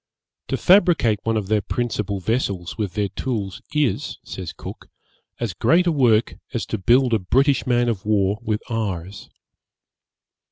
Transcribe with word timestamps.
'To 0.47 0.57
fabricate 0.57 1.19
one 1.21 1.37
of 1.37 1.45
their 1.45 1.61
principal 1.61 2.19
vessels 2.19 2.75
with 2.75 2.95
their 2.95 3.09
tools 3.09 3.61
is,' 3.71 4.17
says 4.23 4.51
Cook, 4.51 4.87
'as 5.39 5.53
great 5.53 5.85
a 5.85 5.91
work 5.91 6.39
as 6.55 6.65
to 6.65 6.79
build 6.79 7.13
a 7.13 7.19
British 7.19 7.67
man 7.67 7.87
of 7.87 8.03
war 8.03 8.39
with 8.41 8.63
ours.' 8.67 9.29